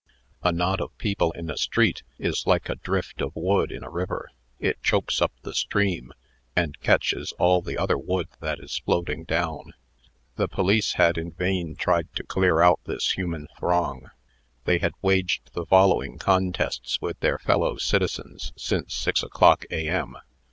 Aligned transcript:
A 0.41 0.51
knot 0.51 0.81
of 0.81 0.97
people 0.97 1.31
in 1.33 1.51
a 1.51 1.57
street, 1.57 2.01
is 2.17 2.47
like 2.47 2.69
a 2.69 2.75
drift 2.75 3.21
of 3.21 3.35
wood 3.35 3.71
in 3.71 3.83
a 3.83 3.89
river. 3.91 4.31
It 4.59 4.81
chokes 4.81 5.21
up 5.21 5.31
the 5.43 5.53
stream, 5.53 6.11
and 6.55 6.79
catches 6.81 7.33
all 7.33 7.61
the 7.61 7.77
other 7.77 7.99
wood 7.99 8.27
that 8.39 8.57
is 8.59 8.79
floating 8.79 9.25
down. 9.25 9.75
The 10.37 10.47
police 10.47 10.93
had 10.93 11.19
in 11.19 11.33
vain 11.33 11.75
tried 11.75 12.11
to 12.15 12.23
clear 12.23 12.61
out 12.61 12.79
this 12.85 13.11
human 13.11 13.47
throng. 13.59 14.09
They 14.65 14.79
had 14.79 14.93
waged 15.03 15.51
the 15.53 15.67
following 15.67 16.17
contests 16.17 16.99
with 16.99 17.19
their 17.19 17.37
fellow 17.37 17.77
citizens, 17.77 18.53
since 18.57 18.95
six 18.95 19.21
o'clock 19.21 19.65
A.M. 19.69 20.17